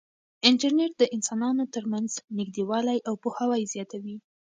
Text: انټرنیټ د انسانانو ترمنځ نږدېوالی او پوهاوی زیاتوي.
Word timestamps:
انټرنیټ 0.49 0.91
د 0.97 1.03
انسانانو 1.15 1.63
ترمنځ 1.75 2.11
نږدېوالی 2.37 2.99
او 3.07 3.13
پوهاوی 3.23 3.63
زیاتوي. 3.73 4.15